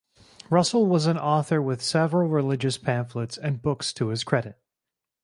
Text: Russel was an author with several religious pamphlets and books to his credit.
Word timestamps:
Russel 0.49 0.87
was 0.87 1.05
an 1.05 1.19
author 1.19 1.61
with 1.61 1.79
several 1.83 2.27
religious 2.27 2.75
pamphlets 2.75 3.37
and 3.37 3.61
books 3.61 3.93
to 3.93 4.07
his 4.07 4.23
credit. 4.23 4.57